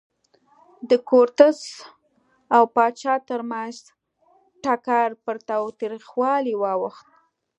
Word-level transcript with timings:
د 0.89 0.91
کورتس 1.09 1.59
او 2.55 2.63
پاچا 2.75 3.13
ترمنځ 3.29 3.75
ټکر 4.63 5.09
پر 5.25 5.35
تاوتریخوالي 5.49 6.55
واوښت. 6.61 7.07